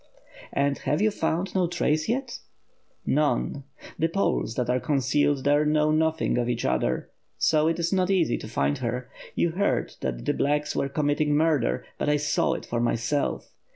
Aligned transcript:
"And 0.51 0.79
have 0.79 0.99
you 0.99 1.11
found 1.11 1.53
no 1.53 1.67
trace 1.67 2.09
yet?" 2.09 2.39
"None! 3.05 3.65
the 3.99 4.07
Poles 4.09 4.55
that 4.55 4.67
are 4.67 4.79
concealed 4.79 5.43
there 5.43 5.63
know 5.63 5.91
nothing 5.91 6.39
of 6.39 6.49
each 6.49 6.65
other, 6.65 7.11
so 7.37 7.67
it 7.67 7.77
is 7.77 7.93
not 7.93 8.09
easy 8.09 8.39
to 8.39 8.47
find 8.47 8.79
her. 8.79 9.11
You 9.35 9.51
heard 9.51 9.93
that 10.01 10.25
the 10.25 10.33
^blacks' 10.33 10.75
were 10.75 10.89
committing 10.89 11.35
murder, 11.35 11.85
but 11.99 12.09
I 12.09 12.17
saw 12.17 12.53
it 12.53 12.65
for 12.65 12.79
myself. 12.79 13.53